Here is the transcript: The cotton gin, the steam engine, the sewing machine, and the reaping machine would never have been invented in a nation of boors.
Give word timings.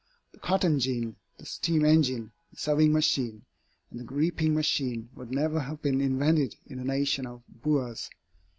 The 0.31 0.39
cotton 0.39 0.79
gin, 0.79 1.15
the 1.37 1.45
steam 1.45 1.85
engine, 1.85 2.31
the 2.49 2.57
sewing 2.57 2.91
machine, 2.91 3.43
and 3.91 3.99
the 3.99 4.03
reaping 4.15 4.55
machine 4.55 5.09
would 5.13 5.31
never 5.31 5.59
have 5.59 5.83
been 5.83 6.01
invented 6.01 6.55
in 6.65 6.79
a 6.79 6.83
nation 6.83 7.27
of 7.27 7.43
boors. 7.47 8.09